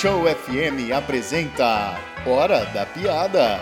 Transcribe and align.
Show 0.00 0.26
FM 0.26 0.92
apresenta 0.96 1.98
Hora 2.24 2.64
da 2.66 2.86
Piada. 2.86 3.60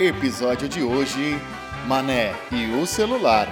Episódio 0.00 0.66
de 0.66 0.82
hoje: 0.82 1.38
Mané 1.86 2.32
e 2.50 2.74
o 2.80 2.86
celular. 2.86 3.46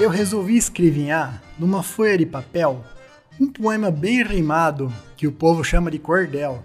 Eu 0.00 0.10
resolvi 0.10 0.56
escrevinhar 0.56 1.40
numa 1.56 1.80
folha 1.80 2.18
de 2.18 2.26
papel 2.26 2.84
um 3.38 3.46
poema 3.46 3.88
bem 3.88 4.24
rimado 4.24 4.92
que 5.16 5.28
o 5.28 5.32
povo 5.32 5.62
chama 5.62 5.92
de 5.92 6.00
cordel. 6.00 6.60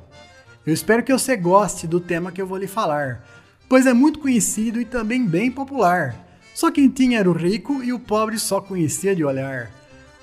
Eu 0.66 0.74
espero 0.74 1.04
que 1.04 1.14
você 1.14 1.38
goste 1.38 1.86
do 1.86 2.00
tema 2.00 2.32
que 2.32 2.42
eu 2.42 2.48
vou 2.48 2.58
lhe 2.58 2.66
falar, 2.66 3.24
pois 3.70 3.86
é 3.86 3.94
muito 3.94 4.18
conhecido 4.18 4.82
e 4.82 4.86
também 4.86 5.24
bem 5.24 5.52
popular. 5.52 6.31
Só 6.62 6.70
quem 6.70 6.90
tinha 6.90 7.18
era 7.18 7.28
o 7.28 7.34
rico 7.34 7.82
e 7.84 7.92
o 7.92 7.98
pobre 7.98 8.38
só 8.38 8.62
conhecia 8.62 9.16
de 9.16 9.26
olhar. 9.26 9.72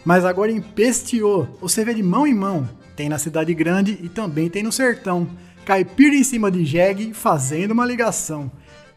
Mas 0.05 0.25
agora 0.25 0.53
empesteou, 0.53 1.49
você 1.61 1.85
vê 1.85 1.93
de 1.93 2.01
mão 2.01 2.29
em 2.29 2.33
mão. 2.33 2.69
Tem 2.95 3.09
na 3.09 3.19
cidade 3.19 3.53
grande 3.53 3.99
e 4.01 4.09
também 4.09 4.49
tem 4.49 4.63
no 4.63 4.71
sertão. 4.71 5.29
Caipira 5.65 6.15
em 6.15 6.23
cima 6.23 6.49
de 6.49 6.65
jegue 6.65 7.13
fazendo 7.13 7.73
uma 7.73 7.85
ligação. 7.85 8.49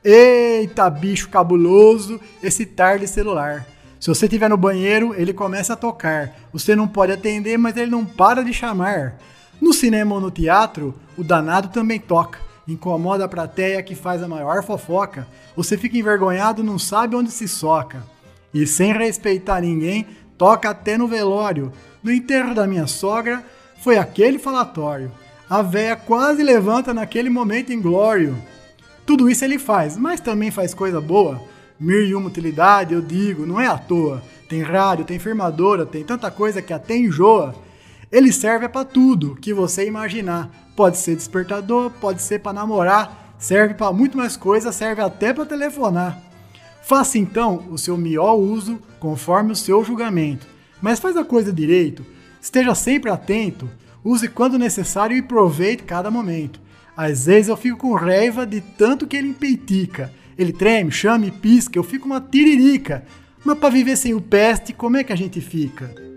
Eita, 0.04 0.88
bicho 0.88 1.30
cabuloso, 1.30 2.22
esse 2.44 2.64
tarde 2.64 3.08
celular. 3.08 3.66
Se 4.00 4.08
você 4.08 4.28
estiver 4.28 4.48
no 4.48 4.56
banheiro, 4.56 5.16
ele 5.18 5.34
começa 5.34 5.74
a 5.74 5.76
tocar. 5.76 6.36
Você 6.54 6.76
não 6.76 6.88
pode 6.88 7.12
atender, 7.12 7.58
mas 7.58 7.76
ele 7.76 7.90
não 7.90 8.06
para 8.06 8.44
de 8.44 8.54
chamar. 8.54 9.18
No 9.60 9.74
cinema 9.74 10.14
ou 10.14 10.22
no 10.22 10.30
teatro, 10.30 10.94
o 11.18 11.24
danado 11.24 11.70
também 11.70 12.00
toca. 12.00 12.51
Incomoda 12.68 13.26
a 13.26 13.30
plateia 13.30 13.82
que 13.82 13.96
faz 13.96 14.22
a 14.22 14.28
maior 14.28 14.64
fofoca. 14.64 15.28
Você 15.56 15.78
fica 15.78 15.98
envergonhado, 15.98 16.64
não 16.64 16.78
sabe 16.78 17.16
onde 17.16 17.32
se 17.32 17.48
soca. 17.48 18.04
E 18.54 18.68
sem 18.68 18.94
respeitar 18.94 19.62
ninguém, 19.62 20.06
toca 20.38 20.70
até 20.70 20.98
no 20.98 21.08
velório. 21.08 21.72
No 22.04 22.12
enterro 22.12 22.54
da 22.54 22.68
minha 22.68 22.88
sogra, 22.88 23.44
foi 23.82 23.98
aquele 23.98 24.38
falatório. 24.38 25.12
A 25.50 25.62
véia 25.62 25.96
quase 25.96 26.44
levanta 26.44 26.94
naquele 26.94 27.30
momento 27.30 27.74
inglório. 27.74 28.38
Tudo 29.06 29.30
isso 29.30 29.44
ele 29.44 29.58
faz, 29.58 29.98
mas 29.98 30.20
também 30.20 30.52
faz 30.52 30.74
coisa 30.74 31.02
boa. 31.02 31.42
Mil 31.80 32.06
e 32.06 32.14
uma 32.14 32.28
utilidade, 32.28 32.94
eu 32.94 33.02
digo, 33.02 33.46
não 33.46 33.60
é 33.60 33.68
à 33.68 33.78
toa. 33.78 34.22
Tem 34.48 34.62
rádio, 34.62 35.04
tem 35.04 35.18
firmadora, 35.18 35.86
tem 35.86 36.04
tanta 36.04 36.30
coisa 36.30 36.62
que 36.62 36.72
até 36.72 36.96
enjoa. 36.96 37.56
Ele 38.12 38.32
serve 38.32 38.68
para 38.68 38.84
tudo 38.84 39.36
que 39.36 39.54
você 39.54 39.88
imaginar. 39.88 40.52
Pode 40.76 40.98
ser 40.98 41.16
despertador, 41.16 41.90
pode 41.92 42.22
ser 42.22 42.40
para 42.40 42.52
namorar, 42.52 43.36
serve 43.40 43.74
para 43.74 43.94
muito 43.94 44.18
mais 44.18 44.36
coisa, 44.36 44.72
serve 44.72 45.02
até 45.02 45.32
para 45.32 45.46
telefonar. 45.46 46.22
Faça 46.82 47.18
então 47.18 47.66
o 47.70 47.78
seu 47.78 47.96
melhor 47.96 48.36
uso 48.36 48.80
conforme 49.00 49.54
o 49.54 49.56
seu 49.56 49.84
julgamento, 49.84 50.46
mas 50.82 51.00
faz 51.00 51.16
a 51.16 51.24
coisa 51.24 51.54
direito. 51.54 52.06
Esteja 52.42 52.76
sempre 52.76 53.10
atento, 53.10 53.70
use 54.04 54.28
quando 54.28 54.60
necessário 54.60 55.16
e 55.16 55.20
aproveite 55.20 55.84
cada 55.84 56.12
momento. 56.12 56.60
Às 56.98 57.28
vezes 57.28 57.48
eu 57.48 57.56
fico 57.56 57.78
com 57.78 57.94
raiva 57.94 58.46
de 58.46 58.60
tanto 58.60 59.08
que 59.08 59.16
ele 59.16 59.30
empeitica. 59.30 60.12
Ele 60.38 60.52
treme, 60.52 60.92
chama 60.92 61.28
e 61.28 61.32
pisca, 61.32 61.78
eu 61.78 61.84
fico 61.84 62.06
uma 62.06 62.20
tiririca. 62.20 63.06
Mas 63.46 63.58
para 63.58 63.70
viver 63.70 63.96
sem 63.96 64.14
o 64.14 64.22
peste, 64.22 64.74
como 64.74 64.98
é 64.98 65.04
que 65.04 65.14
a 65.14 65.16
gente 65.16 65.40
fica? 65.40 66.11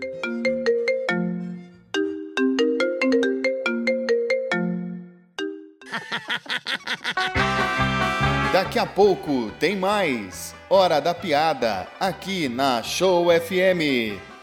Daqui 8.53 8.79
a 8.79 8.85
pouco 8.85 9.51
tem 9.59 9.75
mais 9.75 10.55
Hora 10.69 11.01
da 11.01 11.13
Piada 11.13 11.85
aqui 11.99 12.47
na 12.47 12.81
Show 12.81 13.27
FM. 13.29 14.34